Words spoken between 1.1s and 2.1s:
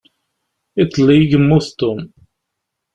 i yemmut Tom.